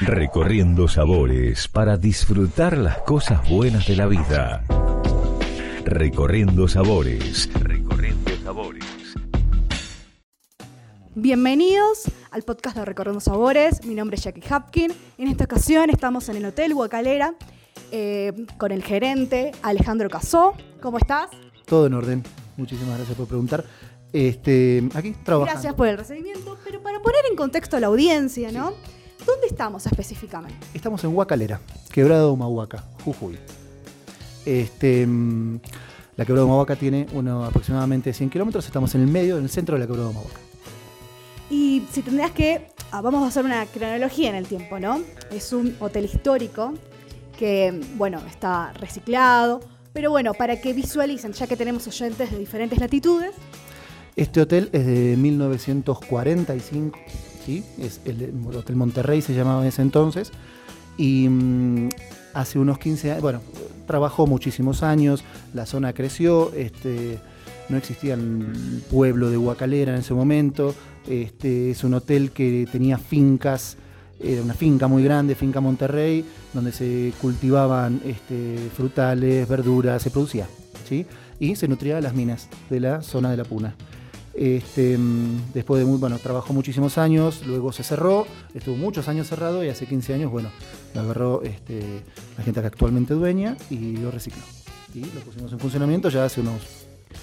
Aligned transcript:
Recorriendo 0.00 0.88
sabores 0.88 1.68
para 1.68 1.96
disfrutar 1.96 2.76
las 2.76 2.98
cosas 2.98 3.48
buenas 3.48 3.86
de 3.86 3.96
la 3.96 4.06
vida. 4.06 4.64
Recorriendo 5.84 6.68
sabores. 6.68 7.48
Recorriendo 7.54 8.30
sabores. 8.42 8.84
Bienvenidos 11.14 12.04
al 12.30 12.42
podcast 12.42 12.76
de 12.76 12.84
Recorriendo 12.84 13.20
Sabores. 13.20 13.84
Mi 13.84 13.94
nombre 13.94 14.16
es 14.16 14.24
Jackie 14.24 14.42
Hapkin. 14.48 14.92
En 15.18 15.28
esta 15.28 15.44
ocasión 15.44 15.90
estamos 15.90 16.28
en 16.28 16.36
el 16.36 16.46
Hotel 16.46 16.74
Guacalera 16.74 17.34
eh, 17.90 18.32
con 18.58 18.72
el 18.72 18.82
gerente 18.82 19.52
Alejandro 19.62 20.08
Casó. 20.08 20.54
¿Cómo 20.80 20.98
estás? 20.98 21.28
Todo 21.66 21.86
en 21.86 21.94
orden. 21.94 22.24
Muchísimas 22.56 22.96
gracias 22.96 23.16
por 23.16 23.26
preguntar. 23.28 23.64
Este, 24.12 24.82
aquí 24.94 25.14
trabajando. 25.24 25.52
Gracias 25.52 25.74
por 25.74 25.86
el 25.88 25.96
recibimiento. 25.96 26.58
Pero 26.64 26.82
para 26.82 27.00
poner 27.00 27.20
en 27.30 27.36
contexto 27.36 27.76
a 27.76 27.80
la 27.80 27.86
audiencia, 27.88 28.50
¿no? 28.50 28.72
¿Dónde 29.26 29.46
estamos 29.46 29.86
específicamente? 29.86 30.66
Estamos 30.74 31.04
en 31.04 31.14
Huacalera, 31.14 31.60
Quebrada 31.92 32.22
de 32.22 32.30
Humahuaca, 32.30 32.84
Jujuy. 33.04 33.38
Este, 34.44 35.06
mm, 35.06 35.60
la 36.16 36.24
Quebrada 36.24 36.44
de 36.44 36.50
Humahuaca 36.50 36.76
tiene 36.76 37.06
uno, 37.12 37.44
aproximadamente 37.44 38.12
100 38.12 38.30
kilómetros. 38.30 38.66
Estamos 38.66 38.94
en 38.94 39.02
el 39.02 39.06
medio, 39.06 39.38
en 39.38 39.44
el 39.44 39.50
centro 39.50 39.76
de 39.76 39.80
la 39.80 39.86
Quebrada 39.86 40.08
de 40.08 40.14
Humahuaca. 40.14 40.40
Y 41.50 41.86
si 41.92 42.02
tendrías 42.02 42.32
que, 42.32 42.66
ah, 42.90 43.00
vamos 43.00 43.22
a 43.22 43.26
hacer 43.28 43.44
una 43.44 43.64
cronología 43.66 44.30
en 44.30 44.34
el 44.34 44.46
tiempo, 44.46 44.80
¿no? 44.80 45.00
Es 45.30 45.52
un 45.52 45.76
hotel 45.80 46.06
histórico 46.06 46.74
que, 47.38 47.80
bueno, 47.96 48.20
está 48.28 48.72
reciclado, 48.72 49.60
pero 49.92 50.10
bueno, 50.10 50.34
para 50.34 50.60
que 50.60 50.72
visualicen, 50.72 51.32
ya 51.32 51.46
que 51.46 51.56
tenemos 51.56 51.86
oyentes 51.86 52.30
de 52.30 52.38
diferentes 52.38 52.78
latitudes. 52.78 53.32
Este 54.16 54.40
hotel 54.40 54.68
es 54.72 54.86
de 54.86 55.16
1945, 55.16 56.98
¿sí? 57.44 57.64
Es 57.78 58.00
el 58.04 58.32
Hotel 58.54 58.76
Monterrey 58.76 59.22
se 59.22 59.34
llamaba 59.34 59.62
en 59.62 59.68
ese 59.68 59.82
entonces. 59.82 60.32
Y 60.96 61.28
mm, 61.28 61.88
hace 62.34 62.58
unos 62.58 62.78
15 62.78 63.12
años, 63.12 63.22
bueno, 63.22 63.40
trabajó 63.86 64.26
muchísimos 64.26 64.82
años, 64.82 65.24
la 65.54 65.66
zona 65.66 65.92
creció, 65.92 66.52
este, 66.54 67.18
no 67.68 67.76
existía 67.76 68.14
el 68.14 68.82
pueblo 68.90 69.30
de 69.30 69.38
Huacalera 69.38 69.92
en 69.92 70.00
ese 70.00 70.14
momento. 70.14 70.74
Este, 71.08 71.70
es 71.70 71.82
un 71.84 71.94
hotel 71.94 72.30
que 72.30 72.68
tenía 72.70 72.98
fincas, 72.98 73.76
era 74.22 74.42
una 74.42 74.54
finca 74.54 74.86
muy 74.86 75.02
grande, 75.02 75.34
Finca 75.34 75.60
Monterrey, 75.60 76.24
donde 76.54 76.70
se 76.70 77.12
cultivaban 77.20 78.00
este, 78.04 78.70
frutales, 78.76 79.48
verduras, 79.48 80.00
se 80.00 80.10
producía, 80.10 80.46
¿sí? 80.88 81.06
Y 81.40 81.56
se 81.56 81.66
nutría 81.66 81.96
de 81.96 82.02
las 82.02 82.14
minas 82.14 82.48
de 82.70 82.78
la 82.78 83.02
zona 83.02 83.32
de 83.32 83.36
la 83.36 83.44
Puna. 83.44 83.74
Este, 84.34 84.96
mm, 84.96 85.52
después 85.52 85.80
de 85.80 85.86
muy, 85.86 85.98
bueno, 85.98 86.18
trabajó 86.18 86.52
muchísimos 86.52 86.96
años, 86.98 87.42
luego 87.46 87.72
se 87.72 87.82
cerró, 87.82 88.26
estuvo 88.54 88.76
muchos 88.76 89.08
años 89.08 89.28
cerrado 89.28 89.62
y 89.64 89.68
hace 89.68 89.86
15 89.86 90.14
años, 90.14 90.30
bueno, 90.30 90.50
lo 90.94 91.00
agarró 91.02 91.42
este, 91.42 91.82
la 92.38 92.44
gente 92.44 92.60
que 92.60 92.66
actualmente 92.66 93.14
dueña 93.14 93.56
y 93.70 93.96
lo 93.98 94.10
recicló. 94.10 94.42
Y 94.94 95.00
lo 95.00 95.20
pusimos 95.20 95.52
en 95.52 95.58
funcionamiento 95.58 96.08
ya 96.08 96.24
hace 96.24 96.40
unos, 96.40 96.60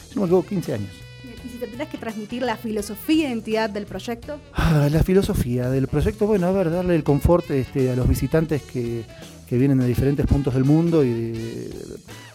si 0.10 0.16
no 0.16 0.22
me 0.22 0.28
equivoco, 0.28 0.48
15 0.50 0.74
años. 0.74 0.90
Y 1.46 1.50
si 1.50 1.58
te 1.58 1.68
tendrás 1.68 1.90
que 1.90 1.98
transmitir 1.98 2.42
la 2.44 2.56
filosofía 2.58 3.28
e 3.28 3.32
identidad 3.32 3.70
del 3.70 3.86
proyecto. 3.86 4.40
Ah, 4.54 4.88
la 4.92 5.04
filosofía 5.04 5.70
del 5.70 5.88
proyecto, 5.88 6.28
bueno, 6.28 6.48
a 6.48 6.52
ver, 6.52 6.72
darle 6.72 6.96
el 6.96 7.04
confort 7.04 7.50
este, 7.52 7.92
a 7.92 7.96
los 7.96 8.08
visitantes 8.08 8.62
que, 8.64 9.04
que 9.48 9.58
vienen 9.58 9.80
de 9.80 9.88
diferentes 9.88 10.26
puntos 10.26 10.54
del 10.54 10.64
mundo 10.64 11.04
y 11.04 11.10
de- 11.14 11.70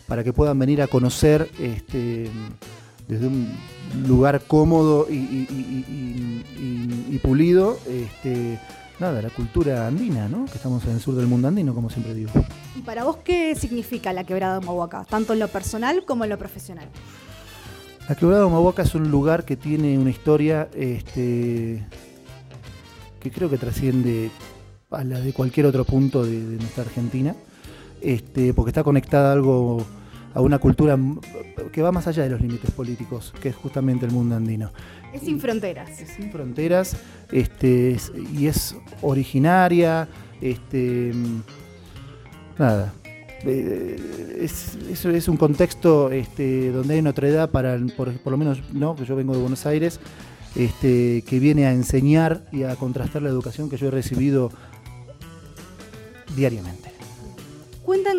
para 0.07 0.23
que 0.23 0.33
puedan 0.35 0.59
venir 0.59 0.83
a 0.83 0.87
conocer 0.87 1.51
este, 1.59 2.29
desde 3.09 3.27
un 3.27 3.49
lugar 4.07 4.43
cómodo 4.47 5.07
y, 5.11 5.15
y- 5.15 5.47
y- 5.51 5.85
y- 5.93 6.63
y- 7.11 7.15
y 7.15 7.19
pulido, 7.19 7.79
este, 7.89 8.59
nada, 8.99 9.21
la 9.23 9.31
cultura 9.31 9.87
andina, 9.87 10.29
¿no? 10.29 10.47
Que 10.47 10.53
estamos 10.57 10.85
en 10.85 10.93
el 10.93 11.01
sur 11.01 11.15
del 11.15 11.27
mundo 11.27 11.49
andino, 11.49 11.75
como 11.75 11.91
siempre 11.91 12.15
digo. 12.15 12.31
¿Y 12.77 12.81
para 12.81 13.05
vos 13.05 13.19
qué 13.25 13.55
significa 13.55 14.13
la 14.13 14.25
quebrada 14.25 14.59
de 14.61 14.67
Mahuaca? 14.67 15.05
Tanto 15.05 15.33
en 15.33 15.39
lo 15.39 15.49
personal 15.49 16.05
como 16.07 16.25
en 16.25 16.31
lo 16.31 16.39
profesional. 16.39 16.89
La 18.09 18.15
Quebrada 18.17 18.41
de 18.43 18.47
Humahuaca 18.49 18.83
es 18.83 18.95
un 18.95 19.11
lugar 19.11 19.45
que 19.47 19.57
tiene 19.57 19.99
una 19.99 20.11
historia 20.11 20.69
este, 20.75 21.83
que 23.19 23.31
creo 23.31 23.49
que 23.49 23.57
trasciende 23.57 24.31
a 24.91 25.03
la 25.05 25.21
de 25.21 25.33
cualquier 25.33 25.65
otro 25.67 25.85
punto 25.87 26.23
de, 26.23 26.39
de 26.39 26.57
nuestra 26.59 26.85
Argentina, 26.85 27.35
este, 28.03 28.53
porque 28.53 28.69
está 28.71 28.85
conectada 28.85 29.31
a 29.31 29.33
algo, 29.33 29.83
a 30.35 30.41
una 30.41 30.59
cultura 30.59 30.99
que 31.73 31.81
va 31.81 31.93
más 31.93 32.07
allá 32.09 32.25
de 32.25 32.31
los 32.31 32.41
límites 32.41 32.71
políticos, 32.73 33.33
que 33.41 33.51
es 33.51 33.57
justamente 33.57 34.05
el 34.05 34.13
mundo 34.13 34.35
andino. 34.35 34.71
Es 35.13 35.23
sin 35.23 35.41
fronteras. 35.41 35.89
Es 36.01 36.09
sin 36.11 36.31
fronteras 36.33 36.97
este, 37.31 37.93
es- 37.93 38.11
y 38.37 38.47
es 38.49 38.75
originaria, 39.01 40.09
este, 40.41 41.13
nada. 42.59 42.93
eh, 43.45 43.97
Es, 44.41 44.77
es- 44.91 45.05
es 45.05 45.29
un 45.29 45.37
contexto 45.37 46.11
este, 46.11 46.71
donde 46.73 46.95
hay 46.95 47.01
una 47.01 47.11
otredad 47.11 47.51
para, 47.51 47.79
por, 47.97 48.13
por 48.19 48.31
lo 48.33 48.37
menos, 48.37 48.61
no, 48.73 48.97
que 48.97 49.05
yo 49.05 49.15
vengo 49.17 49.33
de 49.35 49.41
Buenos 49.41 49.65
Aires, 49.67 50.01
este, 50.57 51.23
que 51.27 51.39
viene 51.39 51.67
a 51.67 51.73
enseñar 51.73 52.45
y 52.53 52.65
a 52.65 52.75
contrastar 52.77 53.23
la 53.23 53.29
educación 53.29 53.71
que 53.71 53.77
yo 53.77 53.89
he 53.89 53.91
recibido 53.91 54.51
diariamente. 56.37 56.91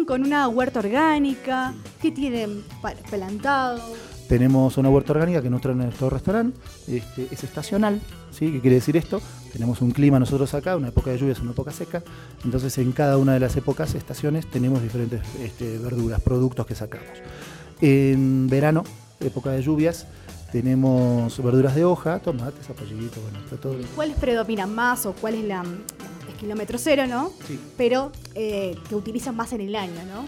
Con 0.07 0.23
una 0.23 0.47
huerta 0.47 0.79
orgánica, 0.79 1.73
que 1.99 2.11
tienen 2.11 2.63
plantado. 3.09 3.81
Tenemos 4.29 4.77
una 4.77 4.89
huerta 4.89 5.13
orgánica 5.13 5.41
que 5.41 5.49
nos 5.49 5.61
trae 5.61 5.73
nuestro 5.73 6.09
restaurante, 6.09 6.57
este, 6.87 7.27
es 7.31 7.43
estacional, 7.43 7.99
¿sí? 8.31 8.51
¿Qué 8.51 8.61
quiere 8.61 8.75
decir 8.75 8.97
esto? 8.97 9.19
Tenemos 9.51 9.81
un 9.81 9.91
clima 9.91 10.19
nosotros 10.19 10.53
acá, 10.53 10.75
una 10.75 10.89
época 10.89 11.11
de 11.11 11.17
lluvias, 11.17 11.39
una 11.39 11.51
época 11.51 11.71
seca, 11.71 12.03
entonces 12.43 12.77
en 12.77 12.91
cada 12.91 13.17
una 13.17 13.33
de 13.33 13.39
las 13.39 13.55
épocas, 13.55 13.95
estaciones, 13.95 14.49
tenemos 14.49 14.81
diferentes 14.81 15.21
este, 15.41 15.77
verduras, 15.79 16.21
productos 16.21 16.65
que 16.67 16.75
sacamos. 16.75 17.07
En 17.81 18.47
verano, 18.47 18.83
época 19.19 19.51
de 19.51 19.61
lluvias, 19.61 20.07
tenemos 20.51 21.43
verduras 21.43 21.75
de 21.75 21.83
hoja, 21.83 22.19
tomate, 22.19 22.61
zapallito, 22.63 23.21
bueno, 23.21 23.39
está 23.43 23.57
todo. 23.57 23.75
¿Cuáles 23.95 24.17
predominan 24.17 24.73
más 24.73 25.05
o 25.05 25.13
cuál 25.13 25.35
es 25.35 25.45
la 25.45 25.63
kilómetro 26.35 26.77
cero, 26.77 27.03
no? 27.07 27.31
Sí. 27.47 27.59
Pero 27.77 28.11
eh, 28.35 28.77
que 28.89 28.95
utilizan 28.95 29.35
más 29.35 29.53
en 29.53 29.61
el 29.61 29.75
año, 29.75 30.01
¿no? 30.13 30.25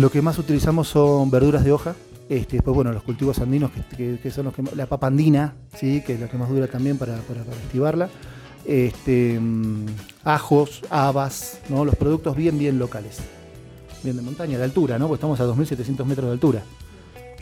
Lo 0.00 0.10
que 0.10 0.22
más 0.22 0.38
utilizamos 0.38 0.88
son 0.88 1.30
verduras 1.30 1.64
de 1.64 1.72
hoja. 1.72 1.94
Este, 2.28 2.56
después, 2.56 2.74
bueno, 2.74 2.92
los 2.92 3.02
cultivos 3.02 3.38
andinos, 3.38 3.70
que, 3.70 3.96
que- 3.96 4.18
que 4.22 4.30
son 4.30 4.44
los 4.44 4.54
que 4.54 4.62
más- 4.62 4.76
la 4.76 4.86
papa 4.86 5.06
andina, 5.06 5.54
¿sí? 5.74 6.02
que 6.04 6.12
es 6.14 6.20
la 6.20 6.28
que 6.28 6.36
más 6.36 6.48
dura 6.50 6.66
también 6.66 6.98
para, 6.98 7.16
para, 7.22 7.42
para 7.42 7.56
activarla. 7.56 8.10
Este, 8.66 9.38
mm, 9.40 9.86
ajos, 10.24 10.82
habas, 10.90 11.58
¿no? 11.70 11.84
los 11.86 11.96
productos 11.96 12.36
bien, 12.36 12.58
bien 12.58 12.78
locales. 12.78 13.18
Bien 14.04 14.14
de 14.14 14.22
montaña, 14.22 14.58
de 14.58 14.64
altura, 14.64 14.98
¿no? 14.98 15.06
Porque 15.08 15.16
estamos 15.20 15.40
a 15.40 15.44
2.700 15.46 16.04
metros 16.04 16.26
de 16.26 16.32
altura. 16.32 16.62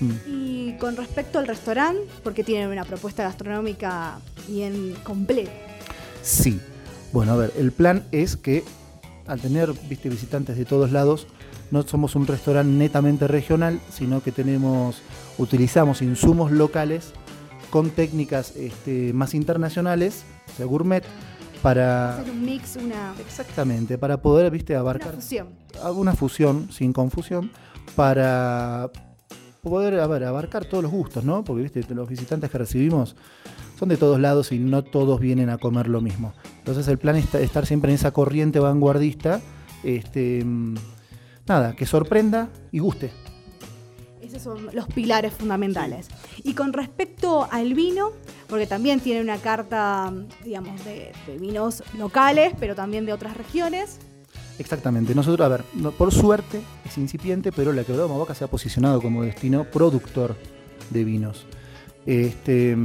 Mm. 0.00 0.12
Y 0.28 0.76
con 0.78 0.96
respecto 0.96 1.38
al 1.40 1.48
restaurante, 1.48 2.02
porque 2.22 2.44
tienen 2.44 2.68
una 2.70 2.84
propuesta 2.84 3.24
gastronómica 3.24 4.20
bien 4.46 4.94
completa. 5.02 5.50
Sí. 6.22 6.60
Bueno, 7.12 7.32
a 7.32 7.36
ver, 7.36 7.52
el 7.56 7.72
plan 7.72 8.04
es 8.12 8.36
que 8.36 8.64
al 9.26 9.40
tener 9.40 9.72
viste, 9.88 10.08
visitantes 10.08 10.56
de 10.56 10.64
todos 10.64 10.92
lados, 10.92 11.26
no 11.70 11.82
somos 11.82 12.14
un 12.14 12.26
restaurante 12.26 12.72
netamente 12.72 13.26
regional, 13.26 13.80
sino 13.90 14.22
que 14.22 14.32
tenemos, 14.32 15.02
utilizamos 15.38 16.02
insumos 16.02 16.52
locales 16.52 17.12
con 17.70 17.90
técnicas 17.90 18.54
este, 18.56 19.12
más 19.12 19.34
internacionales, 19.34 20.24
o 20.52 20.56
sea, 20.56 20.66
gourmet, 20.66 21.04
para 21.62 22.18
Hacer 22.18 22.30
un 22.30 22.44
mix, 22.44 22.76
una, 22.76 23.14
exactamente, 23.18 23.98
para 23.98 24.22
poder, 24.22 24.50
viste, 24.50 24.74
una 24.74 24.80
abarcar 24.80 25.14
fusión. 25.14 25.48
alguna 25.82 26.14
fusión 26.14 26.70
sin 26.70 26.92
confusión 26.92 27.50
para 27.96 28.90
poder 29.62 29.98
a 29.98 30.06
ver, 30.06 30.24
abarcar 30.24 30.64
todos 30.66 30.84
los 30.84 30.92
gustos, 30.92 31.24
¿no? 31.24 31.42
Porque 31.42 31.62
viste, 31.62 31.82
los 31.92 32.08
visitantes 32.08 32.50
que 32.50 32.58
recibimos 32.58 33.16
son 33.76 33.88
de 33.88 33.96
todos 33.96 34.20
lados 34.20 34.52
y 34.52 34.60
no 34.60 34.84
todos 34.84 35.18
vienen 35.18 35.50
a 35.50 35.58
comer 35.58 35.88
lo 35.88 36.00
mismo. 36.00 36.34
Entonces 36.66 36.88
el 36.88 36.98
plan 36.98 37.14
es 37.14 37.28
ta- 37.28 37.38
estar 37.38 37.64
siempre 37.64 37.92
en 37.92 37.94
esa 37.94 38.10
corriente 38.10 38.58
vanguardista, 38.58 39.40
este, 39.84 40.44
nada, 41.46 41.76
que 41.76 41.86
sorprenda 41.86 42.48
y 42.72 42.80
guste. 42.80 43.12
Esos 44.20 44.42
son 44.42 44.70
los 44.74 44.88
pilares 44.88 45.32
fundamentales. 45.32 46.08
Y 46.42 46.54
con 46.54 46.72
respecto 46.72 47.46
al 47.52 47.74
vino, 47.74 48.10
porque 48.48 48.66
también 48.66 48.98
tiene 48.98 49.20
una 49.20 49.38
carta, 49.38 50.12
digamos, 50.44 50.84
de, 50.84 51.12
de 51.28 51.38
vinos 51.38 51.84
locales, 51.96 52.52
pero 52.58 52.74
también 52.74 53.06
de 53.06 53.12
otras 53.12 53.36
regiones. 53.36 54.00
Exactamente. 54.58 55.14
Nosotros, 55.14 55.46
a 55.46 55.48
ver, 55.48 55.62
por 55.96 56.12
suerte 56.12 56.60
es 56.84 56.98
incipiente, 56.98 57.52
pero 57.52 57.72
la 57.72 57.84
Quebrada 57.84 58.06
de 58.08 58.10
Humahuaca 58.10 58.34
se 58.34 58.42
ha 58.42 58.48
posicionado 58.48 59.00
como 59.00 59.22
destino 59.22 59.62
productor 59.70 60.34
de 60.90 61.04
vinos. 61.04 61.46
Este, 62.06 62.76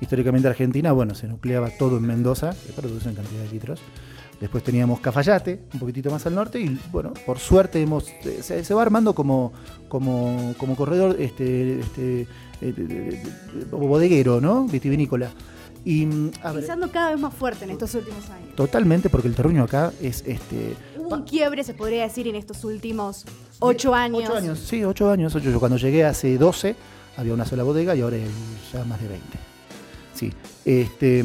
históricamente 0.00 0.48
Argentina, 0.48 0.92
bueno, 0.92 1.14
se 1.14 1.26
nucleaba 1.28 1.70
todo 1.78 1.96
en 1.98 2.06
Mendoza, 2.06 2.54
que 2.66 2.72
produce 2.72 3.08
en 3.08 3.14
cantidad 3.16 3.42
de 3.42 3.50
litros. 3.50 3.80
Después 4.40 4.62
teníamos 4.62 5.00
Cafayate, 5.00 5.60
un 5.74 5.80
poquitito 5.80 6.10
más 6.12 6.24
al 6.26 6.34
norte, 6.36 6.60
y 6.60 6.78
bueno, 6.92 7.12
por 7.26 7.38
suerte 7.40 7.82
hemos, 7.82 8.08
eh, 8.24 8.38
se, 8.40 8.62
se 8.64 8.72
va 8.74 8.82
armando 8.82 9.12
como, 9.12 9.52
como, 9.88 10.54
como 10.58 10.76
corredor 10.76 11.16
este, 11.18 11.80
este, 11.80 12.20
eh, 12.22 12.26
de- 12.60 12.72
de- 12.72 13.10
de- 13.10 13.64
bodeguero, 13.72 14.40
¿no? 14.40 14.64
Vitivinícola. 14.66 15.30
Y, 15.84 16.06
mm, 16.06 16.30
Pisando 16.56 16.90
cada 16.92 17.10
vez 17.10 17.20
más 17.20 17.34
fuerte 17.34 17.64
en 17.64 17.70
estos 17.72 17.92
últimos 17.94 18.28
años. 18.30 18.54
totalmente, 18.54 19.08
porque 19.10 19.26
el 19.26 19.34
terruño 19.34 19.64
acá 19.64 19.92
es 20.00 20.22
este. 20.26 20.76
Hubo 20.98 21.16
un 21.16 21.22
quiebre, 21.22 21.64
se 21.64 21.74
podría 21.74 22.02
decir, 22.04 22.28
en 22.28 22.36
estos 22.36 22.62
últimos 22.64 23.24
ocho 23.58 23.92
años. 23.94 24.22
Ocho 24.24 24.36
años, 24.36 24.58
sí, 24.60 24.84
ocho 24.84 25.10
años. 25.10 25.34
ocho. 25.34 25.50
Yo 25.50 25.58
cuando 25.58 25.78
llegué 25.78 26.04
hace 26.04 26.36
12 26.38 26.76
había 27.16 27.32
una 27.34 27.44
sola 27.44 27.62
bodega 27.64 27.96
y 27.96 28.02
ahora 28.02 28.16
hay 28.16 28.26
ya 28.72 28.84
más 28.84 29.00
de 29.00 29.08
20. 29.08 29.38
Sí. 30.18 30.32
Este, 30.64 31.24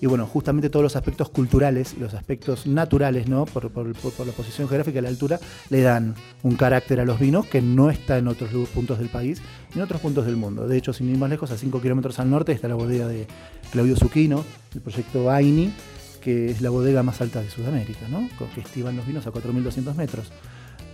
y 0.00 0.06
bueno, 0.06 0.26
justamente 0.26 0.70
todos 0.70 0.84
los 0.84 0.96
aspectos 0.96 1.28
culturales 1.30 1.96
los 1.98 2.14
aspectos 2.14 2.66
naturales, 2.66 3.28
¿no? 3.28 3.46
Por, 3.46 3.64
la 3.64 4.32
posición 4.32 4.68
geográfica 4.68 5.00
y 5.00 5.02
la 5.02 5.08
altura, 5.08 5.40
le 5.70 5.82
dan 5.82 6.14
un 6.44 6.54
carácter 6.54 7.00
a 7.00 7.04
los 7.04 7.18
vinos 7.18 7.46
que 7.46 7.60
no 7.60 7.90
está 7.90 8.16
en 8.18 8.28
otros 8.28 8.50
puntos 8.68 8.98
del 8.98 9.08
país 9.08 9.42
y 9.74 9.78
en 9.78 9.82
otros 9.82 10.00
puntos 10.00 10.24
del 10.26 10.36
mundo. 10.36 10.68
De 10.68 10.76
hecho, 10.76 10.92
sin 10.92 11.08
ir 11.08 11.18
más 11.18 11.30
lejos, 11.30 11.50
a 11.50 11.58
5 11.58 11.80
kilómetros 11.82 12.18
al 12.20 12.30
norte 12.30 12.52
está 12.52 12.68
la 12.68 12.76
bodega 12.76 13.08
de 13.08 13.26
Claudio 13.72 13.96
Zucchino, 13.96 14.44
el 14.74 14.80
proyecto 14.80 15.30
Aini, 15.30 15.72
que 16.20 16.50
es 16.50 16.60
la 16.60 16.70
bodega 16.70 17.02
más 17.02 17.20
alta 17.20 17.42
de 17.42 17.50
Sudamérica, 17.50 18.06
¿no? 18.08 18.28
Con 18.38 18.48
que 18.50 18.60
estiban 18.60 18.96
los 18.96 19.06
vinos 19.06 19.26
a 19.26 19.32
4.200 19.32 19.94
metros. 19.96 20.30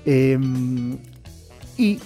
Eh, 0.07 0.39
y 1.77 1.99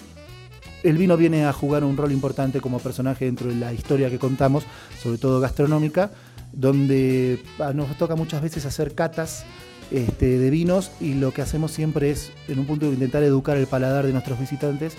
el 0.82 0.96
vino 0.96 1.16
viene 1.16 1.44
a 1.44 1.52
jugar 1.52 1.84
un 1.84 1.96
rol 1.96 2.12
importante 2.12 2.60
como 2.60 2.78
personaje 2.78 3.24
dentro 3.24 3.48
de 3.48 3.56
la 3.56 3.72
historia 3.72 4.10
que 4.10 4.18
contamos, 4.18 4.64
sobre 5.00 5.18
todo 5.18 5.40
gastronómica, 5.40 6.10
donde 6.52 7.42
ah, 7.58 7.72
nos 7.72 7.96
toca 7.98 8.16
muchas 8.16 8.42
veces 8.42 8.64
hacer 8.66 8.94
catas 8.94 9.44
este, 9.90 10.38
de 10.38 10.50
vinos 10.50 10.90
y 11.00 11.14
lo 11.14 11.32
que 11.32 11.42
hacemos 11.42 11.72
siempre 11.72 12.10
es, 12.10 12.32
en 12.48 12.58
un 12.58 12.66
punto, 12.66 12.86
intentar 12.86 13.22
educar 13.22 13.56
el 13.56 13.66
paladar 13.66 14.06
de 14.06 14.12
nuestros 14.12 14.38
visitantes, 14.38 14.94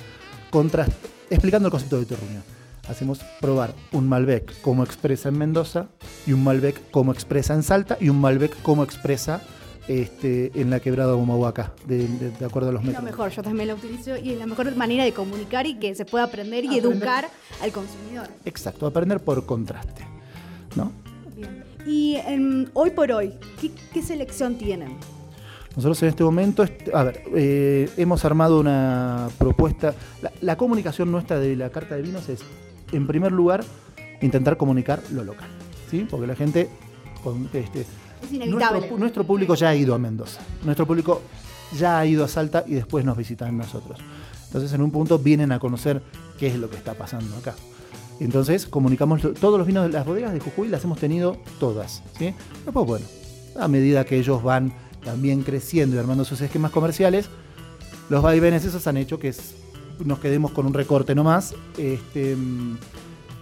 explicando 1.30 1.68
el 1.68 1.72
concepto 1.72 2.00
de 2.00 2.06
terruño. 2.06 2.42
Hacemos 2.88 3.20
probar 3.40 3.76
un 3.92 4.08
Malbec 4.08 4.62
como 4.62 4.84
expresa 4.84 5.30
en 5.30 5.38
Mendoza 5.38 5.88
y 6.26 6.34
un 6.34 6.44
Malbec 6.44 6.90
como 6.90 7.12
expresa 7.12 7.54
en 7.54 7.62
Salta 7.62 7.98
y 8.02 8.10
un 8.10 8.20
Malbec 8.20 8.60
como 8.64 8.84
expresa 8.84 9.42
este, 9.88 10.52
en 10.60 10.70
la 10.70 10.80
quebrada 10.80 11.12
de 11.14 11.18
Humahuaca, 11.18 11.74
de, 11.88 12.08
de- 12.08 12.32
de 12.32 12.46
acuerdo 12.46 12.70
a 12.70 12.74
los 12.74 12.84
Es 12.86 12.94
lo 12.94 13.02
mejor, 13.02 13.32
yo 13.32 13.42
también 13.42 13.70
lo 13.70 13.76
utilizo 13.76 14.16
y 14.18 14.32
es 14.32 14.38
la 14.40 14.46
mejor 14.46 14.76
manera 14.76 15.04
de 15.04 15.14
comunicar 15.14 15.66
y 15.66 15.76
que 15.80 15.96
se 15.96 16.06
pueda 16.06 16.26
aprender 16.26 16.64
y 16.66 16.68
Aprender. 16.80 16.92
educar 16.94 17.30
al 17.62 17.72
consumidor. 17.72 18.28
Exacto, 18.46 18.86
aprender 18.86 19.20
por 19.20 19.46
contraste. 19.46 20.04
¿no? 20.76 20.92
Bien. 21.36 21.64
Y 21.88 22.16
em, 22.28 22.68
hoy 22.74 22.92
por 22.92 23.12
hoy, 23.12 23.34
¿qué, 23.60 23.72
qué 23.94 24.02
selección 24.04 24.56
tienen? 24.58 24.96
Nosotros 25.76 26.02
en 26.04 26.10
este 26.10 26.24
momento, 26.24 26.66
a 26.94 27.04
ver, 27.04 27.24
eh, 27.36 27.90
hemos 27.98 28.26
armado 28.26 28.60
una 28.60 29.30
propuesta. 29.38 29.94
La, 30.22 30.32
la 30.42 30.58
comunicación 30.58 31.12
nuestra 31.12 31.40
de 31.40 31.56
la 31.56 31.70
carta 31.70 31.96
de 31.96 32.02
vinos 32.02 32.28
es, 32.30 32.42
en 32.92 33.08
primer 33.08 33.32
lugar, 33.32 33.64
intentar 34.22 34.58
comunicar 34.58 35.02
lo 35.14 35.24
local. 35.24 35.48
¿sí? 35.90 36.06
Porque 36.10 36.28
la 36.28 36.36
gente, 36.36 36.70
con, 37.24 37.50
este, 37.54 37.86
Es 38.24 38.32
inevitable. 38.34 38.80
nuestro, 38.80 38.98
nuestro 38.98 39.24
público 39.24 39.56
ya 39.56 39.70
ha 39.70 39.76
ido 39.76 39.94
a 39.96 39.98
Mendoza. 39.98 40.40
Nuestro 40.64 40.86
público 40.86 41.22
ya 41.78 42.00
ha 42.00 42.06
ido 42.06 42.24
a 42.24 42.28
Salta 42.28 42.64
y 42.68 42.74
después 42.74 43.06
nos 43.06 43.18
visitan 43.18 43.58
nosotros. 43.58 44.00
Entonces, 44.48 44.74
en 44.74 44.82
un 44.82 44.92
punto 44.92 45.20
vienen 45.20 45.52
a 45.52 45.60
conocer 45.60 46.02
qué 46.40 46.48
es 46.48 46.56
lo 46.56 46.70
que 46.70 46.78
está 46.78 46.94
pasando 46.96 47.36
acá. 47.38 47.54
Entonces, 48.20 48.66
comunicamos 48.66 49.22
todos 49.40 49.58
los 49.58 49.66
vinos 49.68 49.86
de 49.88 49.94
las 49.94 50.06
bodegas 50.06 50.34
de 50.34 50.40
Jujuy, 50.40 50.68
las 50.68 50.84
hemos 50.84 51.00
tenido 51.00 51.38
todas. 51.60 52.04
¿sí? 52.18 52.34
Después, 52.66 52.86
bueno, 52.86 53.06
a 53.60 53.68
medida 53.68 54.04
que 54.06 54.18
ellos 54.18 54.44
van 54.44 54.74
también 55.06 55.44
creciendo 55.44 55.96
y 55.96 56.00
armando 56.00 56.26
sus 56.26 56.42
esquemas 56.42 56.72
comerciales, 56.72 57.30
los 58.10 58.22
vaivenes 58.22 58.66
esos 58.66 58.86
han 58.88 58.98
hecho 58.98 59.20
que 59.20 59.30
es- 59.30 59.54
nos 60.04 60.20
quedemos 60.20 60.52
con 60.52 60.66
un 60.66 60.74
recorte 60.74 61.14
nomás. 61.16 61.54
Este, 61.78 62.36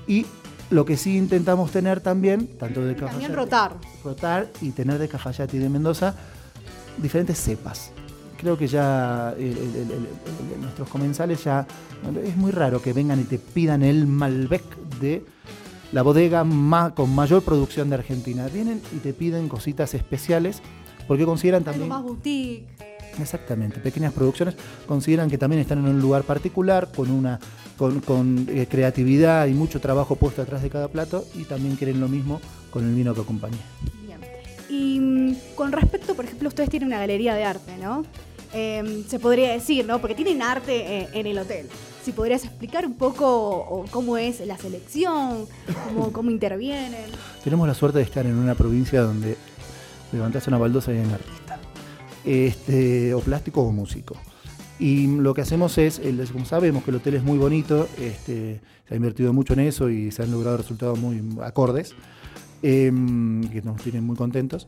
y 0.08 0.26
lo 0.70 0.86
que 0.86 0.98
sí 0.98 1.18
intentamos 1.18 1.72
tener 1.72 2.02
también, 2.02 2.48
tanto 2.60 2.84
de 2.84 2.94
También 2.96 3.32
Cafayate- 3.32 3.36
rotar. 3.36 3.78
rotar 4.04 4.48
y 4.62 4.72
tener 4.72 4.98
de 5.00 5.08
Cafayate 5.08 5.58
y 5.58 5.60
de 5.60 5.70
Mendoza 5.70 6.14
diferentes 6.98 7.40
cepas. 7.40 7.92
Creo 8.38 8.58
que 8.58 8.68
ya 8.68 9.34
el- 9.38 9.46
el- 9.46 9.58
el- 9.58 9.92
el- 9.92 9.92
el- 10.56 10.62
nuestros 10.62 10.88
comensales 10.90 11.44
ya 11.44 11.66
es 12.24 12.36
muy 12.38 12.52
raro 12.52 12.82
que 12.82 12.94
vengan 12.94 13.20
y 13.20 13.24
te 13.24 13.40
pidan 13.40 13.82
el 13.82 14.06
Malbec 14.08 14.64
de 15.00 15.26
la 15.94 16.02
bodega 16.02 16.44
ma- 16.44 16.94
con 16.94 17.14
mayor 17.16 17.42
producción 17.44 17.90
de 17.90 17.96
Argentina. 17.96 18.48
Vienen 18.48 18.82
y 18.96 18.98
te 18.98 19.14
piden 19.14 19.48
cositas 19.50 19.94
especiales 19.94 20.62
porque 21.08 21.26
consideran 21.26 21.60
Algo 21.62 21.72
también 21.72 21.90
más 21.90 22.04
boutique. 22.04 22.68
Exactamente, 23.20 23.80
pequeñas 23.80 24.14
producciones 24.14 24.56
consideran 24.86 25.30
que 25.30 25.38
también 25.40 25.62
están 25.62 25.80
en 25.80 25.86
un 25.86 26.00
lugar 26.02 26.22
particular, 26.24 26.92
con 26.96 27.10
una 27.10 27.40
con, 27.78 28.02
con, 28.02 28.48
eh, 28.50 28.68
creatividad 28.70 29.48
y 29.48 29.54
mucho 29.54 29.80
trabajo 29.80 30.16
puesto 30.16 30.42
atrás 30.42 30.62
de 30.62 30.70
cada 30.70 30.88
plato 30.88 31.26
y 31.36 31.44
también 31.44 31.76
quieren 31.76 32.00
lo 32.00 32.08
mismo 32.08 32.42
con 32.72 32.86
el 32.86 32.94
vino 32.94 33.14
que 33.14 33.22
acompaña. 33.22 33.58
Bien. 34.06 34.20
Y 34.70 35.00
mm, 35.00 35.36
con 35.56 35.72
respecto, 35.72 36.16
por 36.16 36.26
ejemplo, 36.26 36.50
ustedes 36.50 36.70
tienen 36.70 36.88
una 36.88 37.00
galería 37.00 37.36
de 37.36 37.44
arte, 37.44 37.78
¿no? 37.78 38.04
Em, 38.54 39.04
se 39.06 39.20
podría 39.20 39.52
decir, 39.52 39.86
¿no? 39.86 40.00
Porque 40.00 40.16
tienen 40.16 40.42
arte 40.42 41.00
eh, 41.00 41.10
en 41.14 41.28
el 41.28 41.38
hotel. 41.38 41.68
Si 42.04 42.14
podrías 42.14 42.46
explicar 42.46 42.86
un 42.86 42.94
poco 42.94 43.28
o 43.28 43.86
cómo 43.92 44.18
es 44.18 44.40
la 44.46 44.58
selección, 44.58 45.46
cómo, 45.86 46.12
cómo 46.14 46.32
intervienen. 46.32 47.06
Tenemos 47.44 47.68
la 47.68 47.74
suerte 47.74 48.00
de 48.00 48.06
estar 48.06 48.26
en 48.26 48.36
una 48.36 48.56
provincia 48.56 49.02
donde 49.02 49.38
levantás 50.12 50.48
una 50.48 50.58
baldosa 50.58 50.94
y 50.94 50.98
hay 50.98 51.06
un 51.06 51.14
artista, 51.14 51.60
este, 52.24 53.14
o 53.14 53.20
plástico 53.20 53.62
o 53.62 53.72
músico. 53.72 54.16
Y 54.80 55.08
lo 55.08 55.34
que 55.34 55.42
hacemos 55.42 55.78
es, 55.78 56.00
el- 56.00 56.24
como 56.32 56.46
sabemos 56.46 56.84
que 56.84 56.92
el 56.92 56.98
hotel 56.98 57.16
es 57.16 57.24
muy 57.24 57.38
bonito, 57.38 57.88
este, 58.00 58.62
se 58.88 58.94
ha 58.94 58.98
invertido 58.98 59.34
mucho 59.34 59.54
en 59.54 59.62
eso 59.62 59.90
y 59.90 60.12
se 60.12 60.24
han 60.24 60.32
logrado 60.32 60.58
resultados 60.58 61.00
muy 61.00 61.22
acordes, 61.42 61.96
em, 62.62 63.42
que 63.50 63.62
nos 63.62 63.82
tienen 63.82 64.04
muy 64.04 64.16
contentos. 64.16 64.68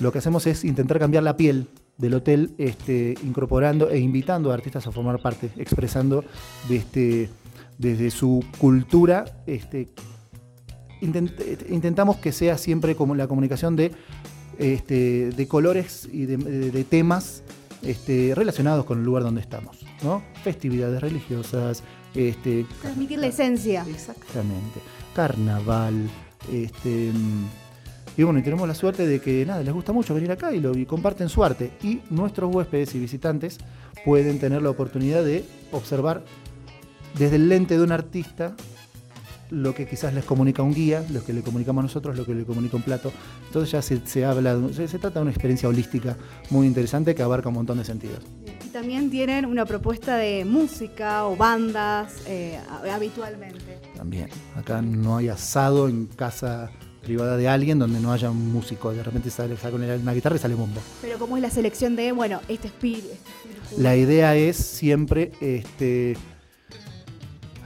Lo 0.00 0.12
que 0.12 0.18
hacemos 0.18 0.46
es 0.46 0.64
intentar 0.64 0.98
cambiar 0.98 1.24
la 1.24 1.36
piel 1.36 1.66
del 1.98 2.14
hotel, 2.14 2.52
este, 2.58 3.14
incorporando 3.24 3.90
e 3.90 3.98
invitando 3.98 4.50
a 4.50 4.54
artistas 4.54 4.86
a 4.86 4.92
formar 4.92 5.20
parte, 5.20 5.50
expresando 5.56 6.24
de 6.68 6.76
este, 6.76 7.28
desde 7.76 8.10
su 8.10 8.42
cultura 8.58 9.24
intent- 11.02 11.34
eh, 11.40 11.58
intentamos 11.70 12.16
que 12.16 12.32
sea 12.32 12.56
siempre 12.56 12.94
como 12.94 13.14
la 13.14 13.26
comunicación 13.26 13.74
de, 13.76 13.92
de 14.58 15.46
colores 15.48 16.08
y 16.12 16.24
de 16.26 16.84
temas 16.84 17.42
este, 17.82 18.32
relacionados 18.34 18.84
con 18.84 18.98
el 18.98 19.04
lugar 19.04 19.22
donde 19.22 19.40
estamos, 19.40 19.78
¿no? 20.02 20.22
Festividades 20.42 21.00
religiosas, 21.00 21.82
este, 22.14 22.66
Transmitir 22.82 23.18
la 23.18 23.28
esencia. 23.28 23.84
exactamente, 23.88 24.80
carnaval, 25.14 26.08
este, 26.52 27.12
mm, 27.12 27.46
y 28.16 28.22
bueno, 28.22 28.38
y 28.40 28.42
tenemos 28.42 28.66
la 28.68 28.74
suerte 28.74 29.06
de 29.06 29.20
que 29.20 29.46
nada, 29.46 29.62
les 29.62 29.72
gusta 29.72 29.92
mucho 29.92 30.14
venir 30.14 30.30
acá 30.32 30.52
y, 30.52 30.60
lo, 30.60 30.76
y 30.76 30.84
comparten 30.84 31.28
su 31.28 31.42
arte. 31.44 31.72
Y 31.82 32.00
nuestros 32.10 32.54
huéspedes 32.54 32.94
y 32.94 32.98
visitantes 32.98 33.58
pueden 34.04 34.38
tener 34.38 34.62
la 34.62 34.70
oportunidad 34.70 35.24
de 35.24 35.44
observar 35.72 36.24
desde 37.18 37.36
el 37.36 37.48
lente 37.48 37.78
de 37.78 37.82
un 37.84 37.92
artista 37.92 38.54
lo 39.50 39.74
que 39.74 39.86
quizás 39.86 40.14
les 40.14 40.24
comunica 40.24 40.62
un 40.62 40.74
guía, 40.74 41.04
lo 41.10 41.24
que 41.24 41.32
le 41.32 41.42
comunicamos 41.42 41.84
nosotros, 41.84 42.16
lo 42.16 42.24
que 42.24 42.34
le 42.34 42.44
comunica 42.44 42.76
un 42.76 42.82
plato. 42.82 43.12
Entonces 43.46 43.72
ya 43.72 43.82
se, 43.82 44.06
se 44.06 44.24
habla, 44.24 44.58
se, 44.72 44.88
se 44.88 44.98
trata 44.98 45.20
de 45.20 45.22
una 45.22 45.30
experiencia 45.30 45.68
holística 45.68 46.16
muy 46.50 46.66
interesante 46.66 47.14
que 47.14 47.22
abarca 47.22 47.48
un 47.48 47.54
montón 47.54 47.78
de 47.78 47.84
sentidos. 47.84 48.20
Y 48.64 48.68
también 48.68 49.10
tienen 49.10 49.46
una 49.46 49.66
propuesta 49.66 50.16
de 50.16 50.44
música 50.44 51.26
o 51.26 51.36
bandas 51.36 52.22
eh, 52.26 52.58
habitualmente. 52.92 53.78
También, 53.96 54.28
acá 54.56 54.80
no 54.82 55.16
hay 55.16 55.28
asado 55.28 55.88
en 55.88 56.06
casa 56.06 56.70
privada 57.02 57.36
de 57.36 57.48
alguien 57.48 57.78
donde 57.78 57.98
no 58.00 58.12
haya 58.12 58.30
un 58.30 58.52
músico. 58.52 58.92
De 58.92 59.02
repente 59.02 59.30
sale, 59.30 59.56
saca 59.56 59.76
una, 59.76 60.12
guitarra 60.12 60.36
y 60.36 60.38
sale 60.38 60.54
bombo. 60.54 60.80
Pero 61.00 61.18
cómo 61.18 61.36
es 61.36 61.42
la 61.42 61.50
selección 61.50 61.96
de, 61.96 62.12
bueno, 62.12 62.40
este. 62.48 62.60
Este 62.60 62.68
espíritu. 62.68 63.08
La 63.78 63.96
idea 63.96 64.36
es 64.36 64.56
siempre, 64.56 65.32
este, 65.40 66.16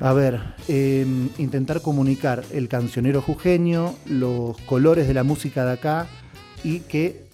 a 0.04 0.12
ver, 0.12 0.38
eh, 0.68 1.06
intentar 1.38 1.80
comunicar 1.80 2.44
el 2.52 2.68
cancionero 2.68 3.22
jujeño, 3.22 3.94
los 4.04 4.54
colores 4.66 5.08
de 5.08 5.14
la 5.14 5.22
música 5.22 5.64
de 5.64 5.72
acá 5.72 6.08
y 6.62 6.80
que, 6.80 7.24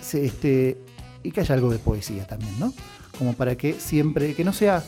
se, 0.00 0.24
este, 0.24 0.78
y 1.22 1.30
que 1.30 1.42
haya 1.42 1.54
algo 1.54 1.70
de 1.70 1.78
poesía 1.78 2.26
también, 2.26 2.58
¿no? 2.58 2.74
Como 3.16 3.34
para 3.34 3.54
que 3.54 3.74
siempre, 3.74 4.34
que 4.34 4.42
no 4.42 4.52
sea 4.52 4.82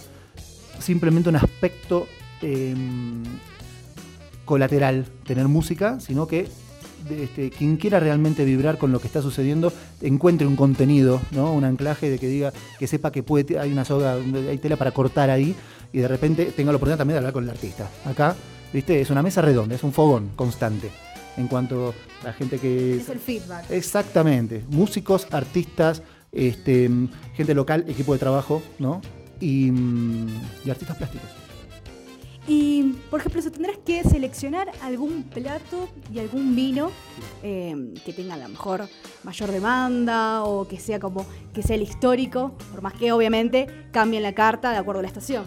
simplemente 0.81 1.29
un 1.29 1.37
aspecto 1.37 2.09
eh, 2.43 2.75
colateral 4.45 5.07
tener 5.25 5.47
música, 5.47 6.01
sino 6.01 6.27
que 6.27 6.49
este, 7.09 7.51
quien 7.51 7.77
quiera 7.77 8.01
realmente 8.01 8.45
vibrar 8.45 8.79
con 8.79 8.93
lo 8.93 9.01
que 9.01 9.07
está 9.07 9.23
sucediendo 9.23 9.73
encuentre 10.01 10.47
un 10.47 10.57
contenido, 10.57 11.21
¿no? 11.33 11.53
un 11.53 11.65
anclaje 11.65 12.11
de 12.11 12.19
que 12.19 12.29
diga, 12.29 12.53
que 12.79 12.87
sepa 12.87 13.13
que 13.13 13.23
puede, 13.23 13.59
hay 13.59 13.73
una 13.73 13.85
soga, 13.85 14.15
hay 14.15 14.59
tela 14.59 14.77
para 14.77 14.93
cortar 14.93 15.31
ahí 15.31 15.55
y 15.93 15.99
de 15.99 16.09
repente 16.09 16.47
tenga 16.47 16.73
la 16.73 16.77
oportunidad 16.77 16.99
también 16.99 17.15
de 17.15 17.19
hablar 17.19 17.33
con 17.33 17.45
el 17.45 17.51
artista. 17.51 17.89
Acá, 18.05 18.37
viste, 18.73 19.01
es 19.01 19.11
una 19.11 19.23
mesa 19.23 19.43
redonda, 19.43 19.75
es 19.75 19.83
un 19.83 19.93
fogón 19.93 20.31
constante. 20.37 20.91
En 21.37 21.47
cuanto 21.47 21.95
a 22.23 22.25
la 22.27 22.33
gente 22.33 22.59
que 22.59 22.97
Es 22.97 23.09
el 23.09 23.19
feedback. 23.19 23.71
Exactamente. 23.71 24.65
Músicos, 24.69 25.29
artistas, 25.31 26.03
este, 26.33 26.91
gente 27.35 27.55
local, 27.55 27.85
equipo 27.89 28.13
de 28.13 28.19
trabajo, 28.19 28.63
¿no? 28.79 29.01
Y, 29.39 29.71
mm, 29.71 30.29
y 30.67 30.71
artistas 30.71 30.97
plásticos. 30.97 31.31
Y, 32.53 32.97
por 33.13 33.21
ejemplo, 33.21 33.41
si 33.41 33.49
tendrás 33.49 33.79
que 33.79 34.03
seleccionar 34.03 34.73
algún 34.83 35.23
plato 35.23 35.89
y 36.13 36.19
algún 36.19 36.57
vino 36.57 36.91
eh, 37.45 37.95
que 38.05 38.13
tenga 38.13 38.35
a 38.35 38.39
lo 38.39 38.49
mejor 38.49 38.89
mayor 39.23 39.53
demanda 39.53 40.43
o 40.43 40.67
que 40.67 40.81
sea 40.81 40.99
como 40.99 41.25
que 41.55 41.63
sea 41.63 41.77
el 41.77 41.83
histórico, 41.83 42.57
por 42.73 42.83
más 42.83 42.95
que 42.95 43.13
obviamente 43.13 43.69
cambien 43.93 44.25
la 44.25 44.33
carta 44.33 44.73
de 44.73 44.79
acuerdo 44.79 44.99
a 44.99 45.03
la 45.03 45.07
estación. 45.07 45.45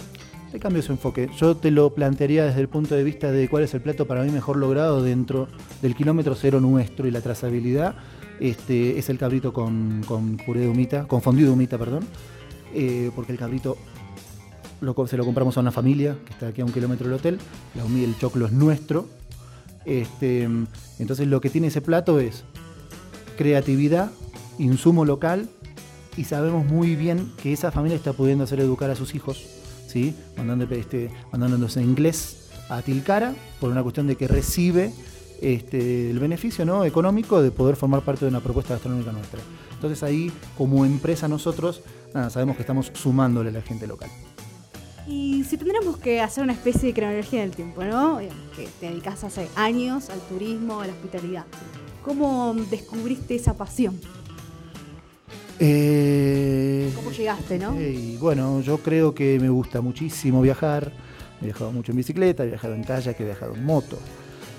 Te 0.54 0.62
cambio 0.62 0.82
su 0.82 0.94
enfoque. 0.94 1.30
Yo 1.36 1.58
te 1.58 1.72
lo 1.72 1.94
plantearía 1.94 2.46
desde 2.46 2.62
el 2.62 2.70
punto 2.70 2.96
de 2.96 3.04
vista 3.04 3.34
de 3.34 3.50
cuál 3.50 3.64
es 3.64 3.74
el 3.74 3.82
plato 3.82 4.08
para 4.08 4.24
mí 4.24 4.32
mejor 4.32 4.56
logrado 4.56 5.04
dentro 5.04 5.50
del 5.82 5.96
kilómetro 5.96 6.36
cero 6.36 6.62
nuestro 6.62 7.06
y 7.06 7.12
la 7.12 7.20
trazabilidad. 7.20 7.96
Este, 8.40 8.98
es 8.98 9.10
el 9.10 9.18
cabrito 9.18 9.52
con, 9.52 10.04
con 10.08 10.38
puré 10.38 10.62
de 10.62 10.70
humita, 10.70 11.06
con 11.06 11.22
fondido 11.22 11.50
de 11.50 11.54
humita, 11.54 11.78
perdón. 11.78 12.06
Eh, 12.74 13.12
porque 13.14 13.34
el 13.34 13.38
cabrito 13.38 13.76
se 15.08 15.18
lo 15.18 15.26
compramos 15.26 15.58
a 15.58 15.62
una 15.62 15.72
familia 15.72 16.18
que 16.26 16.34
está 16.34 16.48
aquí 16.48 16.62
a 16.62 16.66
un 16.66 16.72
kilómetro 16.72 17.08
del 17.08 17.16
hotel. 17.16 17.40
La 17.76 17.86
humita, 17.86 18.08
el 18.08 18.18
choclo 18.18 18.46
es 18.46 18.52
nuestro. 18.52 19.08
Este, 19.86 20.44
entonces 21.00 21.28
lo 21.28 21.42
que 21.42 21.50
tiene 21.50 21.68
ese 21.68 21.82
plato 21.82 22.20
es 22.20 22.44
creatividad, 23.38 24.12
insumo 24.60 25.06
local 25.06 25.50
y 26.16 26.26
sabemos 26.26 26.66
muy 26.66 26.96
bien 26.96 27.32
que 27.42 27.54
esa 27.54 27.72
familia 27.72 27.98
está 27.98 28.14
pudiendo 28.14 28.44
hacer 28.44 28.60
educar 28.60 28.90
a 28.90 28.96
sus 28.96 29.16
hijos, 29.16 29.44
¿sí? 29.88 30.16
Este, 30.72 31.10
mandándonos 31.32 31.76
en 31.78 31.84
inglés 31.84 32.50
a 32.70 32.82
Tilcara 32.82 33.34
por 33.60 33.72
una 33.72 33.84
cuestión 33.84 34.08
de 34.08 34.16
que 34.16 34.28
recibe 34.28 34.94
este, 35.42 36.10
el 36.10 36.20
beneficio 36.20 36.66
¿no? 36.66 36.86
económico 36.86 37.42
de 37.42 37.52
poder 37.52 37.76
formar 37.76 38.02
parte 38.04 38.26
de 38.26 38.30
una 38.30 38.40
propuesta 38.40 38.76
gastronómica 38.76 39.12
nuestra. 39.12 39.40
Entonces 39.74 40.02
ahí, 40.04 40.32
como 40.58 40.86
empresa 40.86 41.28
nosotros, 41.28 41.82
sabemos 42.30 42.56
que 42.56 42.62
estamos 42.62 42.92
sumándole 42.94 43.50
a 43.50 43.54
la 43.54 43.62
gente 43.62 43.86
local. 43.86 44.10
Y 45.08 45.44
si 45.44 45.58
tendríamos 45.58 45.98
que 45.98 46.22
hacer 46.22 46.44
una 46.44 46.54
especie 46.54 46.88
de 46.90 46.94
cronología 46.94 47.42
del 47.42 47.52
tiempo, 47.52 47.84
¿no? 47.84 48.20
Que 48.56 48.68
te 48.80 48.90
dedicas 48.90 49.24
hace 49.24 49.48
años 49.56 50.10
al 50.10 50.20
turismo, 50.22 50.80
a 50.80 50.88
la 50.88 50.94
hospitalidad. 50.94 51.46
¿Cómo 52.04 52.54
descubriste 52.70 53.36
esa 53.36 53.56
pasión? 53.56 54.00
Eh, 55.60 56.92
¿Cómo 56.96 57.12
llegaste, 57.12 57.60
no? 57.60 57.76
eh, 57.78 58.18
bueno, 58.20 58.62
yo 58.62 58.80
creo 58.80 59.14
que 59.14 59.40
me 59.40 59.50
gusta 59.50 59.82
muchísimo 59.82 60.42
viajar. 60.42 60.92
He 61.42 61.46
viajado 61.46 61.72
mucho 61.72 61.92
en 61.92 61.98
bicicleta, 61.98 62.44
he 62.44 62.48
viajado 62.48 62.74
en 62.74 62.84
kayak, 62.84 63.20
he 63.20 63.26
viajado 63.26 63.56
en 63.56 63.66
moto. 63.66 63.98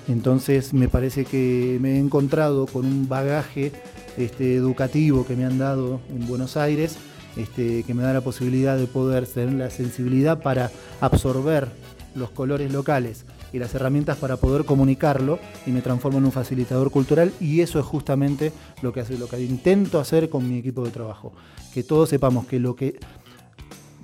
Entonces 0.07 0.73
me 0.73 0.87
parece 0.87 1.25
que 1.25 1.77
me 1.81 1.95
he 1.95 1.99
encontrado 1.99 2.67
con 2.67 2.85
un 2.85 3.07
bagaje 3.07 3.71
este, 4.17 4.55
educativo 4.55 5.25
que 5.25 5.35
me 5.35 5.45
han 5.45 5.57
dado 5.57 5.99
en 6.09 6.27
Buenos 6.27 6.57
Aires, 6.57 6.97
este, 7.35 7.83
que 7.83 7.93
me 7.93 8.03
da 8.03 8.13
la 8.13 8.21
posibilidad 8.21 8.77
de 8.77 8.87
poder 8.87 9.27
tener 9.27 9.53
la 9.53 9.69
sensibilidad 9.69 10.41
para 10.41 10.71
absorber 11.01 11.69
los 12.15 12.29
colores 12.29 12.71
locales 12.71 13.25
y 13.51 13.59
las 13.59 13.73
herramientas 13.75 14.17
para 14.17 14.37
poder 14.37 14.65
comunicarlo 14.65 15.39
y 15.65 15.71
me 15.71 15.81
transformo 15.81 16.17
en 16.17 16.25
un 16.25 16.31
facilitador 16.31 16.91
cultural 16.91 17.31
y 17.39 17.61
eso 17.61 17.79
es 17.79 17.85
justamente 17.85 18.51
lo 18.81 18.91
que 18.91 19.01
hace 19.01 19.17
lo 19.17 19.27
que 19.27 19.41
intento 19.41 19.99
hacer 19.99 20.29
con 20.29 20.47
mi 20.49 20.57
equipo 20.57 20.83
de 20.83 20.91
trabajo. 20.91 21.33
Que 21.73 21.83
todos 21.83 22.09
sepamos 22.09 22.47
que 22.47 22.59
lo 22.59 22.75
que 22.75 22.99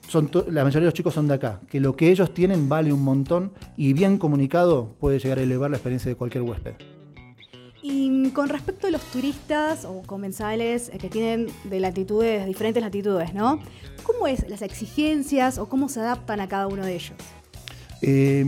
son 0.07 0.29
la 0.47 0.63
mayoría 0.63 0.81
de 0.81 0.85
los 0.87 0.93
chicos 0.93 1.13
son 1.13 1.29
de 1.29 1.35
acá 1.35 1.61
que 1.69 1.79
lo 1.79 1.95
que 1.95 2.11
ellos 2.11 2.33
tienen 2.33 2.67
vale 2.67 2.91
un 2.91 3.01
montón 3.01 3.53
y 3.77 3.93
bien 3.93 4.17
comunicado 4.17 4.95
puede 4.99 5.19
llegar 5.19 5.39
a 5.39 5.43
elevar 5.43 5.71
la 5.71 5.77
experiencia 5.77 6.09
de 6.09 6.17
cualquier 6.17 6.43
huésped 6.43 6.73
Y 7.83 8.29
con 8.31 8.49
respecto 8.49 8.87
a 8.87 8.91
los 8.91 9.01
turistas 9.05 9.85
o 9.85 10.03
comensales 10.03 10.89
eh, 10.93 10.97
que 10.99 11.09
tienen 11.09 11.47
de 11.63 11.79
latitudes, 11.79 12.45
diferentes 12.45 12.81
latitudes, 12.83 13.33
¿no? 13.33 13.59
¿Cómo 14.03 14.27
es 14.27 14.47
las 14.47 14.61
exigencias 14.61 15.57
o 15.57 15.67
cómo 15.67 15.89
se 15.89 15.99
adaptan 15.99 16.41
a 16.41 16.47
cada 16.47 16.67
uno 16.67 16.85
de 16.85 16.93
ellos? 16.95 17.17
Eh, 18.03 18.45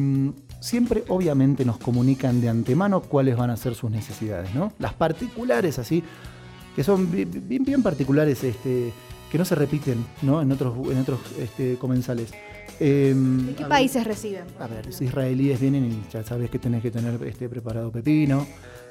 siempre 0.60 1.04
obviamente 1.08 1.66
nos 1.66 1.78
comunican 1.78 2.42
de 2.42 2.50
antemano 2.50 3.02
cuáles 3.02 3.36
van 3.36 3.50
a 3.50 3.58
ser 3.58 3.74
sus 3.75 3.90
necesidades, 3.92 4.54
¿no? 4.54 4.72
Las 4.80 4.94
particulares 4.94 5.80
así, 5.80 6.04
que 6.75 6.84
son 6.84 7.12
bi- 7.12 7.25
bien, 7.25 7.63
bien 7.63 7.82
particulares, 7.84 8.44
este, 8.44 8.92
que 9.34 9.38
no 9.40 9.46
se 9.46 9.56
repiten 9.56 10.06
¿no? 10.22 10.42
en 10.44 10.52
otros, 10.52 10.75
en 10.92 11.00
otros 11.00 11.20
este, 11.40 11.75
comensales. 11.78 12.30
Eh, 12.80 13.13
¿De 13.16 13.54
qué 13.56 13.63
a 13.63 13.68
ver, 13.68 13.70
países 13.70 14.04
reciben? 14.06 14.44
A 14.60 14.68
ver, 14.68 14.86
los 14.86 15.02
israelíes 15.02 15.60
vienen 15.60 15.86
y 15.86 16.13
ya 16.13 16.24
sabes 16.24 16.52
que 16.52 16.60
tenés 16.60 16.84
que 16.84 16.92
tener 16.92 17.22
este, 17.24 17.50
preparado 17.50 17.92
pepino. 17.92 18.46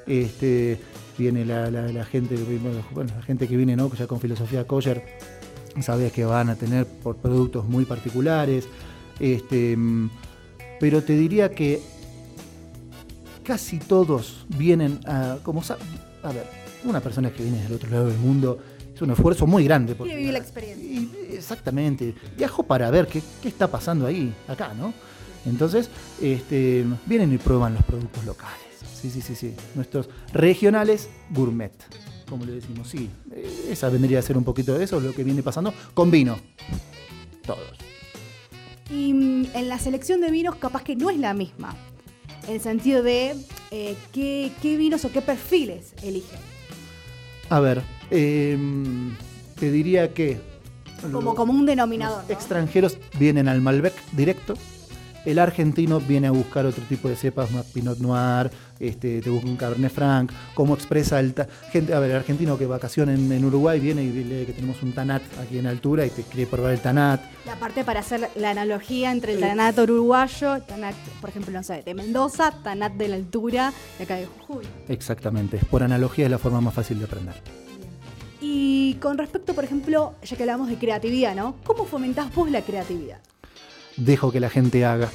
Este, 0.05 0.77
viene 1.17 1.45
la, 1.45 1.71
la- 1.71 1.87
la 1.87 2.03
gente, 2.03 2.35
bueno, 2.93 3.11
la 3.15 3.21
gente 3.23 3.47
que 3.47 3.55
viene 3.55 3.77
¿no? 3.77 3.89
ya 3.93 4.05
con 4.05 4.19
filosofía 4.19 4.67
kosher, 4.67 5.01
sabes 5.81 6.11
que 6.11 6.25
van 6.25 6.49
a 6.49 6.55
tener 6.55 6.85
por 6.85 7.15
productos 7.15 7.65
muy 7.65 7.85
particulares. 7.85 8.67
Este, 9.21 9.77
mm, 9.77 10.09
pero 10.81 11.01
te 11.03 11.13
diría 11.17 11.51
que 11.51 11.81
casi 13.43 13.79
todos 13.79 14.45
vienen 14.57 14.99
a, 15.05 15.37
como 15.41 15.61
a 15.61 16.31
ver, 16.33 16.45
una 16.83 16.99
persona 16.99 17.31
que 17.31 17.43
viene 17.43 17.61
del 17.63 17.73
otro 17.73 17.89
lado 17.89 18.07
del 18.07 18.17
mundo 18.17 18.59
es 18.93 19.01
un 19.01 19.11
esfuerzo 19.11 19.47
muy 19.47 19.63
grande. 19.63 19.95
Quiere 19.95 20.17
vivir 20.17 20.33
la 20.33 20.39
experiencia. 20.39 20.85
Y, 20.85 21.33
exactamente. 21.33 22.13
Viajo 22.37 22.63
para 22.63 22.89
ver 22.91 23.07
qué, 23.07 23.21
qué 23.41 23.47
está 23.47 23.67
pasando 23.67 24.05
ahí, 24.05 24.33
acá, 24.47 24.73
¿no? 24.73 24.93
Entonces, 25.45 25.89
este, 26.21 26.85
vienen 27.05 27.33
y 27.33 27.37
prueban 27.37 27.73
los 27.73 27.83
productos 27.83 28.23
locales. 28.25 28.59
Sí, 28.93 29.09
sí, 29.09 29.21
sí, 29.21 29.35
sí. 29.35 29.53
Nuestros 29.75 30.09
regionales 30.31 31.09
gourmet, 31.29 31.73
como 32.29 32.45
le 32.45 32.53
decimos. 32.53 32.87
Sí, 32.87 33.09
eh, 33.31 33.69
esa 33.69 33.89
vendría 33.89 34.19
a 34.19 34.21
ser 34.21 34.37
un 34.37 34.43
poquito 34.43 34.77
de 34.77 34.85
eso, 34.85 34.99
lo 34.99 35.13
que 35.13 35.23
viene 35.23 35.43
pasando 35.43 35.73
con 35.93 36.09
vino. 36.09 36.37
Todos. 37.45 37.77
Y 38.89 39.13
mm, 39.13 39.47
en 39.53 39.69
la 39.69 39.79
selección 39.79 40.21
de 40.21 40.31
vinos 40.31 40.55
capaz 40.55 40.83
que 40.83 40.95
no 40.95 41.09
es 41.09 41.17
la 41.17 41.33
misma. 41.33 41.75
En 42.47 42.55
el 42.55 42.61
sentido 42.61 43.03
de 43.03 43.35
eh, 43.71 43.95
qué, 44.13 44.51
qué 44.61 44.77
vinos 44.77 45.03
o 45.03 45.11
qué 45.11 45.21
perfiles 45.21 45.93
eligen. 46.01 46.39
A 47.49 47.59
ver, 47.59 47.83
em, 48.13 49.15
te 49.59 49.71
diría 49.71 50.13
que... 50.13 50.39
Como, 51.11 51.35
como 51.35 51.51
un 51.51 51.65
denominador. 51.65 52.23
¿no? 52.23 52.33
extranjeros 52.33 52.97
vienen 53.19 53.49
al 53.49 53.61
Malbec 53.61 53.93
directo. 54.13 54.53
El 55.25 55.39
argentino 55.39 56.01
viene 56.01 56.27
a 56.27 56.31
buscar 56.31 56.65
otro 56.65 56.83
tipo 56.83 57.07
de 57.07 57.15
cepas, 57.15 57.49
más 57.51 57.65
Pinot 57.67 57.97
Noir, 57.99 58.51
este, 58.79 59.21
te 59.21 59.29
busca 59.29 59.47
un 59.47 59.55
Cabernet 59.55 59.91
Franc, 59.91 60.31
cómo 60.53 60.73
expresa 60.73 61.19
el... 61.21 61.33
gente, 61.71 61.93
a 61.93 61.99
ver, 61.99 62.11
el 62.11 62.17
argentino 62.17 62.57
que 62.57 62.65
vacaciona 62.65 63.13
en, 63.13 63.31
en 63.31 63.45
Uruguay 63.45 63.79
viene 63.79 64.03
y 64.03 64.11
lee 64.11 64.45
que 64.45 64.51
tenemos 64.51 64.83
un 64.83 64.91
Tanat 64.91 65.21
aquí 65.41 65.59
en 65.59 65.67
altura 65.67 66.05
y 66.05 66.09
te 66.09 66.23
quiere 66.23 66.49
probar 66.49 66.73
el 66.73 66.81
Tanat. 66.81 67.21
La 67.45 67.55
parte 67.55 67.85
para 67.85 68.01
hacer 68.01 68.29
la 68.35 68.49
analogía 68.49 69.11
entre 69.11 69.33
el 69.33 69.39
tanat 69.39 69.77
uruguayo, 69.79 70.61
tanat, 70.61 70.95
por 71.21 71.29
ejemplo, 71.29 71.53
no 71.53 71.63
sé, 71.63 71.83
de 71.83 71.93
Mendoza, 71.93 72.51
tanat 72.61 72.93
de 72.93 73.07
la 73.07 73.15
altura 73.15 73.73
de 73.97 74.03
acá 74.03 74.15
de 74.15 74.25
Jujuy. 74.25 74.65
Exactamente, 74.89 75.59
por 75.69 75.83
analogía 75.83 76.25
es 76.25 76.31
la 76.31 76.37
forma 76.37 76.59
más 76.59 76.73
fácil 76.73 76.99
de 76.99 77.05
aprender. 77.05 77.35
Y 78.45 78.95
con 78.95 79.17
respecto, 79.17 79.53
por 79.53 79.63
ejemplo, 79.63 80.15
ya 80.21 80.35
que 80.35 80.43
hablamos 80.43 80.67
de 80.67 80.75
creatividad, 80.75 81.33
¿no? 81.33 81.55
¿Cómo 81.63 81.85
fomentás 81.85 82.35
vos 82.35 82.51
la 82.51 82.61
creatividad? 82.61 83.19
Dejo 83.95 84.33
que 84.33 84.41
la 84.41 84.49
gente 84.49 84.83
haga. 84.83 85.09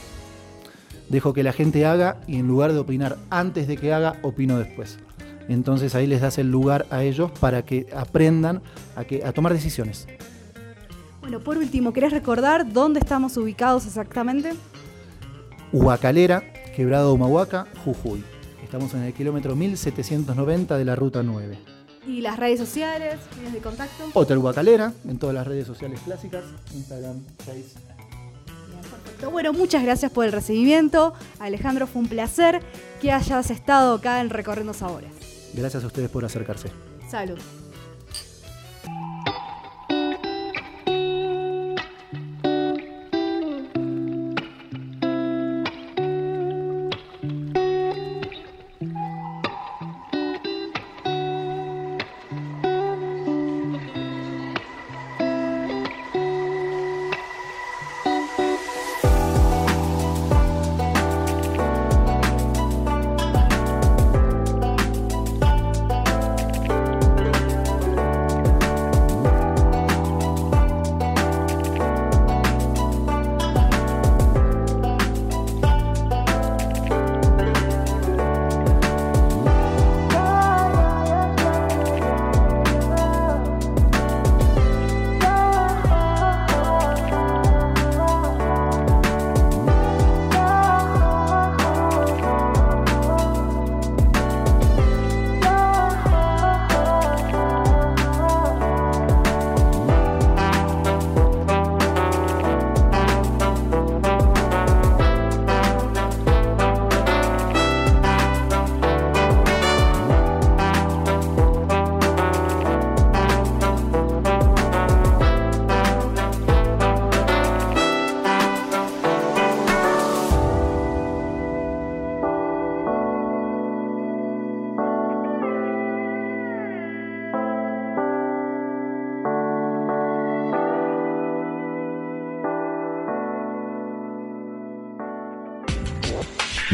Dejo 1.10 1.34
que 1.34 1.42
la 1.42 1.52
gente 1.52 1.84
haga 1.84 2.16
y 2.26 2.36
en 2.36 2.48
lugar 2.48 2.72
de 2.72 2.78
opinar 2.78 3.18
antes 3.28 3.68
de 3.68 3.76
que 3.76 3.92
haga, 3.92 4.16
opino 4.22 4.58
después. 4.58 4.98
Entonces 5.46 5.94
ahí 5.94 6.06
les 6.06 6.22
das 6.22 6.38
el 6.38 6.50
lugar 6.50 6.86
a 6.88 7.04
ellos 7.04 7.30
para 7.38 7.66
que 7.66 7.86
aprendan 7.94 8.62
a, 8.96 9.04
que, 9.04 9.22
a 9.22 9.32
tomar 9.34 9.52
decisiones. 9.52 10.08
Bueno, 11.20 11.40
por 11.40 11.58
último, 11.58 11.92
¿querés 11.92 12.12
recordar 12.12 12.72
dónde 12.72 12.98
estamos 12.98 13.36
ubicados 13.36 13.84
exactamente? 13.84 14.54
Huacalera, 15.70 16.50
Quebrado 16.74 17.12
Humahuaca, 17.12 17.66
Jujuy. 17.84 18.24
Estamos 18.64 18.94
en 18.94 19.02
el 19.02 19.12
kilómetro 19.12 19.54
1790 19.54 20.78
de 20.78 20.84
la 20.86 20.96
ruta 20.96 21.22
9. 21.22 21.77
Y 22.08 22.22
las 22.22 22.38
redes 22.38 22.58
sociales, 22.58 23.18
medios 23.36 23.52
de 23.52 23.58
contacto. 23.60 24.10
Hotel 24.14 24.38
Huacalera, 24.38 24.92
en 25.06 25.18
todas 25.18 25.34
las 25.34 25.46
redes 25.46 25.66
sociales 25.66 26.00
clásicas, 26.04 26.42
Instagram, 26.74 27.22
Facebook. 27.44 27.82
Perfecto. 28.80 29.30
Bueno, 29.30 29.52
muchas 29.52 29.82
gracias 29.82 30.10
por 30.10 30.24
el 30.24 30.32
recibimiento. 30.32 31.12
Alejandro, 31.38 31.86
fue 31.86 32.02
un 32.02 32.08
placer 32.08 32.62
que 33.02 33.12
hayas 33.12 33.50
estado 33.50 33.94
acá 33.94 34.20
en 34.20 34.30
Recorriendo 34.30 34.72
Sabores. 34.72 35.10
Gracias 35.52 35.84
a 35.84 35.86
ustedes 35.86 36.08
por 36.08 36.24
acercarse. 36.24 36.70
Salud. 37.10 37.38